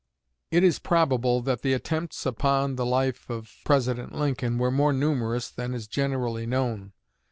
[0.49, 5.47] It is probable that the attempts upon the life of President Lincoln were more numerous
[5.51, 6.93] than is generally known.